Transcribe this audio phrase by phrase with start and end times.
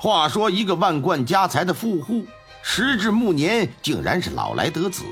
[0.00, 2.24] 话说，一个万贯家财的富户，
[2.62, 5.02] 时至暮年，竟然是老来得子，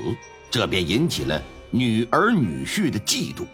[0.49, 3.45] 这便引起了女儿女婿的嫉妒。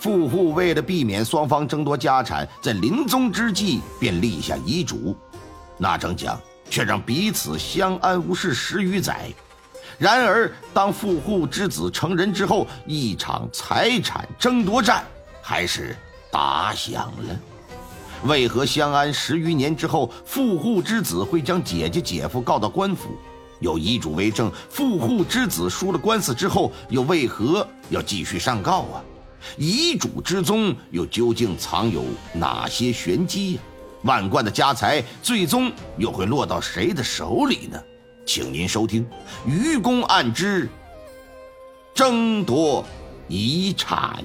[0.00, 5.14] 富户为了避免双方争夺家产，在临终之际便立下遗嘱，
[5.76, 6.40] 那正讲
[6.70, 9.30] 却让彼此相安无事十余载。
[9.98, 15.04] 然而，当富户之子成人之后，一场财产争夺战
[15.42, 15.94] 还是
[16.30, 17.38] 打响了。
[18.24, 23.10] 为何相安十余年之后，富户之子会将姐姐姐夫告到官府？
[23.58, 29.02] 有遗嘱为证，富户之子输了官司之后，又为何要继续上告啊？
[29.56, 33.60] 遗嘱之中又究竟藏有哪些玄机呀？
[34.02, 37.80] 万贯的家财最终又会落到谁的手里呢？
[38.24, 39.04] 请您收听
[39.46, 40.68] 《愚公案之
[41.92, 42.84] 争夺
[43.26, 44.24] 遗产》。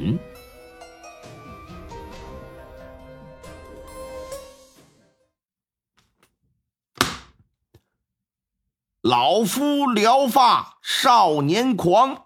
[9.08, 12.26] 老夫聊发少年狂，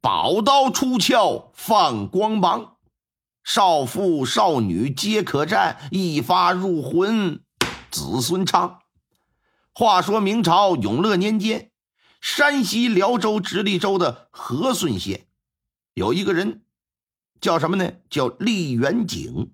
[0.00, 2.76] 宝刀出鞘放光芒。
[3.42, 7.40] 少妇少女皆可战，一发入魂
[7.90, 8.78] 子孙昌。
[9.74, 11.72] 话说明朝永乐年间，
[12.20, 15.26] 山西辽州直隶州的和顺县，
[15.94, 16.62] 有一个人，
[17.40, 17.94] 叫什么呢？
[18.08, 19.50] 叫厉元景。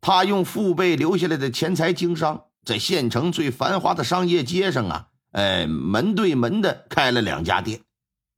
[0.00, 5.08] 他用父辈留下来的钱财经商，在县城最繁华的商业街上啊。
[5.34, 7.82] 哎，门对门的开了两家店，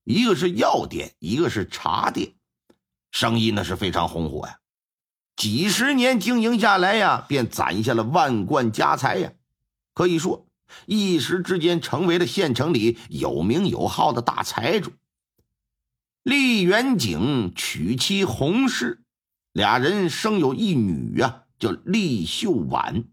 [0.04, 2.36] 一个是药店，一个是茶店，
[3.10, 4.60] 生意那是非常红火呀。
[5.36, 9.30] 几十年经营下来呀，便攒下了万贯家财呀，
[9.92, 10.46] 可以说
[10.86, 14.90] 一时之间成为了县城里有名有号的大财主。
[16.22, 19.02] 厉元景娶妻洪氏，
[19.52, 23.04] 俩人生有一女呀，叫厉秀婉。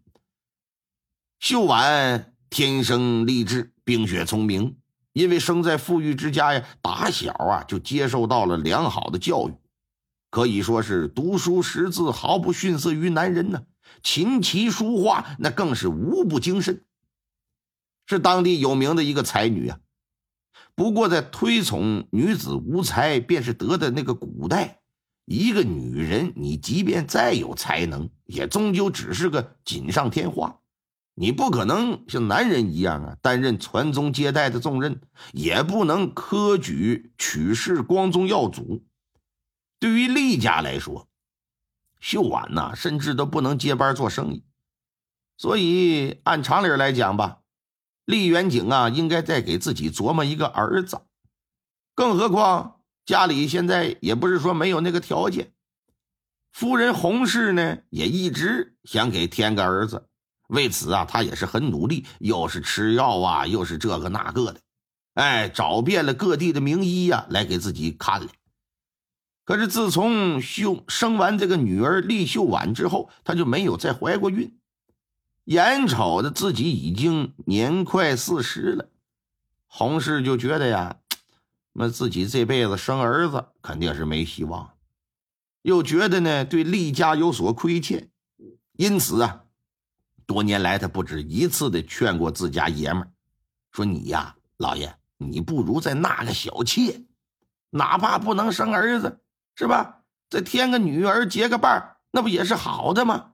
[1.42, 3.73] 秀婉天生丽质。
[3.86, 4.78] 冰雪聪明，
[5.12, 9.54] 因为生在富裕之家呀，打小啊就接受到了良好的教育，
[10.30, 13.64] 可以说是读书识字毫不逊色于男人呢。
[14.02, 16.84] 琴棋书画那更是无不精深，
[18.08, 19.80] 是当地有名的一个才女啊。
[20.76, 24.80] 不过在推崇女子无才便是德的那个古代，
[25.26, 30.60] 一个女人你即便再有才能，也终究只是个锦上添花。
[31.16, 35.00] 你不可能像男人一样啊，担任传宗接代的重任，
[35.32, 38.84] 也不能科举取士光宗耀祖。
[39.80, 41.08] 对于厉家来说，
[42.00, 44.44] 秀婉呐，甚至都不能接班做生意。
[45.38, 47.40] 所以按常理来讲吧，
[48.06, 51.02] 厉元景啊，应该再给自己琢磨一个儿子。
[51.94, 55.54] 更何况家里现在也不是说没有那个条件，
[56.52, 60.10] 夫人洪氏呢，也一直想给添个儿子。
[60.48, 64.60] 为此啊，他也是很努力，又是吃药啊，又是这个那个的，
[65.14, 68.28] 哎，找遍了各地的名医呀，来给自己看了。
[69.46, 74.58] 可是自从秀生完这个女儿厉秀婉之后，他就没有再怀过孕。
[75.46, 78.90] 眼瞅着自己已经年快四十了，
[79.68, 80.98] 洪氏就觉得呀，
[81.74, 84.74] 那自己这辈子生儿子肯定是没希望，
[85.62, 88.10] 又觉得呢对厉家有所亏欠，
[88.74, 89.43] 因此啊。
[90.26, 93.12] 多年来，他不止一次的劝过自家爷们儿，
[93.72, 97.04] 说：“你呀，老爷，你不如再纳个小妾，
[97.70, 99.22] 哪怕不能生儿子，
[99.56, 100.02] 是吧？
[100.30, 103.34] 再添个女儿结个伴那不也是好的吗？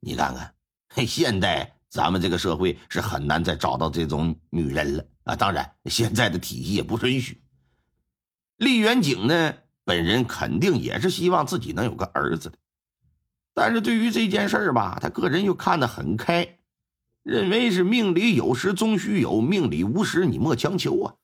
[0.00, 0.54] 你看看，
[0.88, 5.36] 嘿现在咱们这个社会是很难再找到这种女人了啊！
[5.36, 7.42] 当然，现在的体系也不允许。
[8.56, 9.54] 厉元景呢，
[9.84, 12.58] 本人肯定也是希望自己能有个儿子的。”
[13.56, 16.58] 但是对于这件事儿吧，他个人又看得很开，
[17.22, 21.14] 认为是命里有时终须有，命里无时你莫强求啊。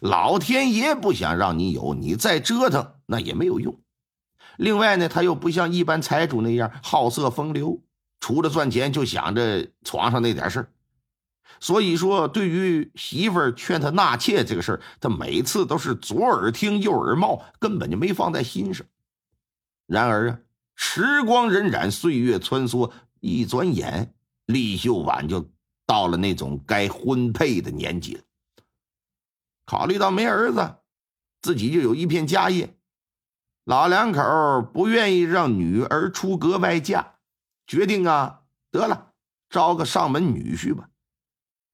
[0.00, 3.80] 老天爷不想让你有，你再折腾那也没有用。
[4.58, 7.82] 另外呢，他又不像一般财主那样好色风流，
[8.20, 10.68] 除了赚钱就想着床上那点事儿。
[11.60, 18.86] 所以说，对于媳妇儿劝他纳妾这个事儿，他每次都是左耳听右耳冒，根本就没放在心上。
[19.86, 20.38] 然而啊。
[20.82, 22.90] 时光荏苒，岁月穿梭，
[23.20, 24.14] 一转眼，
[24.46, 25.46] 厉秀婉就
[25.86, 28.22] 到了那种该婚配的年纪了。
[29.66, 30.76] 考虑到没儿子，
[31.42, 32.78] 自己就有一片家业，
[33.66, 34.22] 老两口
[34.72, 37.16] 不愿意让女儿出阁外嫁，
[37.66, 38.40] 决定啊，
[38.70, 39.12] 得了，
[39.50, 40.88] 招个上门女婿吧。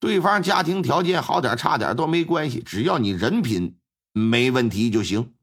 [0.01, 3.79] 对方家庭条件好点差点都没关系，只要你人品
[4.13, 5.36] 没问题就行。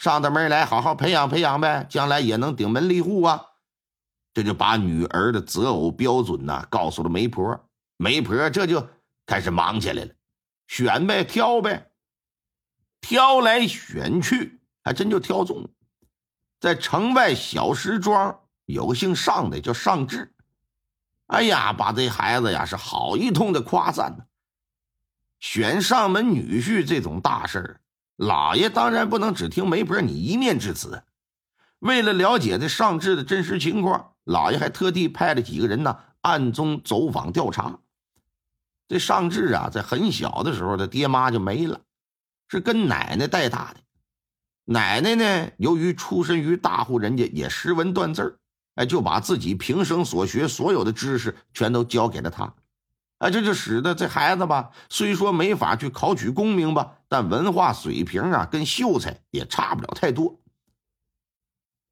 [0.00, 3.42] 上到门来，好好培养培养呗，将来也能顶门立户啊！
[4.32, 7.68] 这就把女儿的择偶标准呐告诉了媒婆，
[7.98, 8.88] 媒婆这就
[9.26, 10.14] 开始忙起来了，
[10.68, 11.90] 选呗，挑呗，
[13.02, 15.68] 挑来选去，还真就挑中了。
[16.60, 20.32] 在城外小石庄有个姓尚的，叫尚志。
[21.26, 24.24] 哎呀，把这孩子呀是好一通的夸赞呢。
[25.40, 27.80] 选上门女婿这种大事儿，
[28.20, 31.04] 老爷当然不能只听媒婆你一面之词。
[31.78, 37.78] 为了了解这尚志的真实情况，老爷还特地派了几个人呢，暗中走访调查。
[38.86, 41.80] 这尚志啊，在很小的时候，他爹妈就没了，
[42.48, 43.80] 是跟奶奶带大的。
[44.66, 48.38] 奶奶呢，由于出身于大户人家，也识文断字
[48.74, 52.52] 哎，就把自己平生所学所有的知识全都交给了他。
[53.20, 60.40] 哎，这就使得这孩子吧，虽说没法去考取功名吧，但文化水平啊，跟秀才也差不了太多。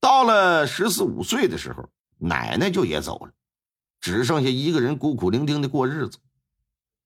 [0.00, 3.32] 到了十四五岁的时候，奶奶就也走了，
[4.00, 6.18] 只剩下一个人孤苦伶仃的过日子。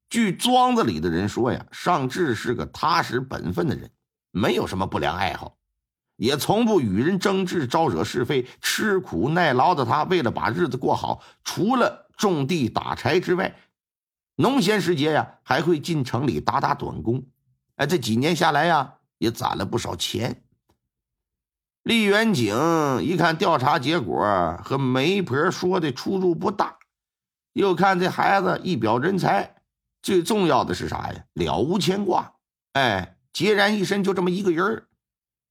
[0.09, 3.91] 据庄子里的人说呀，尚志是个踏实本分的人，
[4.31, 5.57] 没有什么不良爱好，
[6.15, 8.47] 也从不与人争执、招惹是非。
[8.61, 13.57] 吃苦耐劳的他，为了把日子过好，除了种地打柴之外，
[14.43, 17.23] 农闲时节呀，还会进城里打打短工。
[17.77, 20.43] 哎，这几年下来呀，也攒了不少钱。
[21.85, 22.53] 厉元景
[23.03, 26.77] 一看调查结果和媒婆说的出入不大，
[27.53, 29.55] 又看这孩子一表人才，
[30.03, 31.25] 最重要的是啥呀？
[31.35, 32.35] 了无牵挂。
[32.73, 34.87] 哎，孑然一身，就这么一个人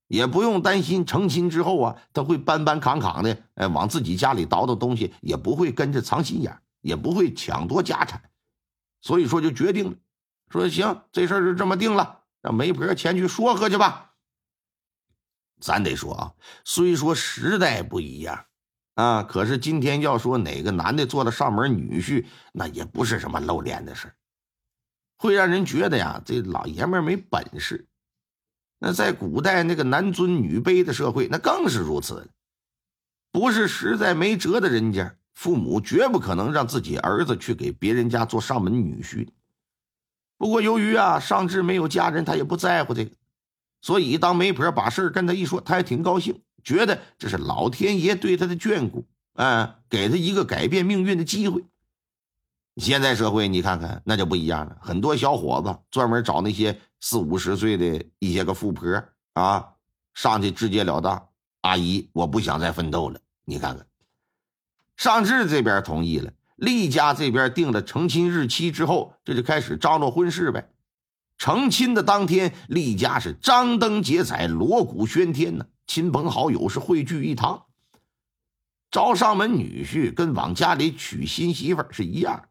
[0.08, 8.22] 也不用担心成亲之后啊，他会搬搬扛扛的，哎，往自己家里倒倒东西，也不会跟着藏心眼，也不会抢夺家产。
[9.02, 9.98] 所以说，就决定了，
[10.50, 14.14] 说行，这事就这么定了，让媒婆前去说和去吧。
[15.60, 16.34] 咱得说啊，
[16.64, 18.46] 虽说时代不一样
[18.96, 24.14] 啊，可是今天要说哪个男的做了上门女婿，那也不是什么露脸的事
[25.18, 27.88] 会让人觉得呀，这老爷们没本事。
[28.80, 32.28] 那在古代那个男尊女卑的社会，那更是如此。
[33.32, 35.16] 不是实在没辙的人家。
[35.42, 39.28] 父母绝不可能让自己儿子去给别人家做上门女婿。
[40.38, 43.16] 不过，由于啊尚志没有家人，他也不在乎这个，
[43.82, 49.04] 所以当媒婆把事跟他一说，他还挺高兴，觉得这是老天爷对他的眷顾，
[49.34, 51.66] 哎，给他一个改变命运的机会。
[52.76, 59.04] 现在社会你看看，那就不一样了，很多小伙子专门找那些四五十岁的一些个富婆
[59.34, 59.74] 啊，
[60.14, 61.30] 上去直截了当
[61.62, 63.84] ：“阿姨，我不想再奋斗了。”你看看。
[65.02, 70.70] 尚志这边同意了，厉家这边定了成亲日期之后，这就开始张罗婚事呗。
[71.40, 77.66] 成亲的当天，厉家是张灯结彩，锣鼓喧天呢，亲朋好友是汇聚一堂。
[78.92, 82.50] 招上门女婿跟往家里娶新媳妇是一样。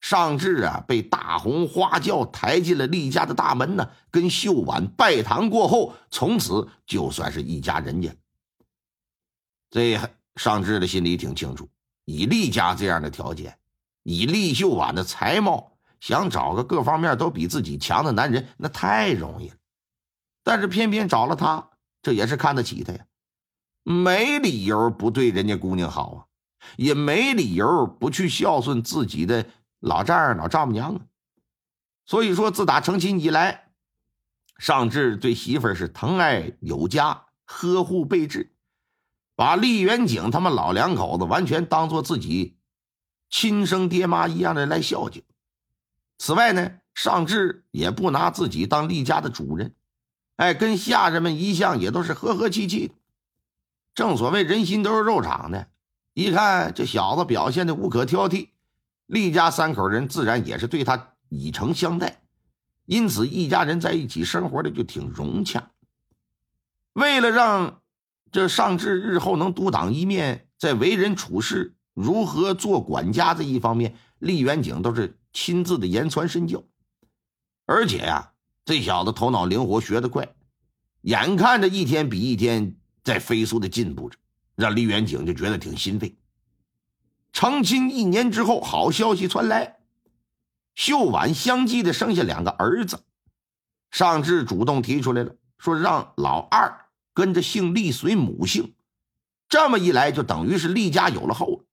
[0.00, 8.16] 尚志啊，被大红花轿抬进了厉家的大门呢，跟秀婉拜堂过后，从此就算是一家人家。
[9.68, 10.00] 这。
[10.36, 11.68] 尚志的心里挺清楚，
[12.04, 13.58] 以厉家这样的条件，
[14.02, 19.56] 以厉秀婉的才貌，想找个各方面都比自己强的男人，那太容易了。
[20.44, 21.70] 但是偏偏找了他，
[22.02, 23.06] 这也是看得起他呀，
[23.82, 26.26] 没理由不对人家姑娘好啊，
[26.76, 29.46] 也没理由不去孝顺自己的
[29.80, 31.00] 老丈人、老丈母娘啊。
[32.04, 33.70] 所以说，自打成亲以来，
[34.58, 38.52] 尚志对媳妇儿是疼爱有加，呵护备至。
[39.36, 42.56] 把厉元景他们老两口子完全当做自己
[43.30, 45.22] 亲生爹妈一样的来孝敬。
[46.18, 49.74] 此外呢，尚志也不拿自己当厉家的主人，
[50.36, 52.94] 哎，跟下人们一向也都是和和气气的。
[53.94, 55.68] 正所谓人心都是肉长的，
[56.14, 58.48] 一看这小子表现的无可挑剔，
[59.06, 62.22] 厉家三口人自然也是对他以诚相待，
[62.86, 65.70] 因此一家人在一起生活的就挺融洽。
[66.94, 67.82] 为了让
[68.32, 76.62] 这尚志日后能独当一面，在为人处事、如何做管家这一方面，厉元景都是亲自的言传身教。
[77.64, 78.32] 而且呀，
[78.64, 80.28] 这小子头脑灵活，学得快，
[81.02, 84.18] 眼看着一天比一天在飞速的进步着，
[84.54, 86.16] 让厉元景就觉得挺欣慰。
[87.32, 89.78] 成亲一年之后，好消息传来，
[90.74, 93.00] 秀婉相继的生下两个儿子，
[93.90, 96.85] 尚志主动提出来了，说让老二。
[97.16, 98.74] 跟着姓厉，随母姓，
[99.48, 101.64] 这么一来，就等于是厉家有了后了。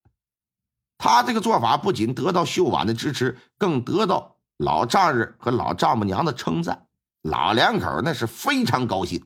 [0.97, 6.87] 他这个做法不仅得到秀婉的支持，更得到老丈人和老丈母娘的称赞。
[7.23, 9.21] 老两口那是非常高兴，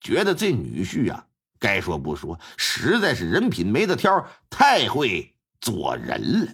[0.00, 1.26] 觉得这女婿啊，
[1.58, 6.52] 该说不说，实在是人品没得挑，太会做人了。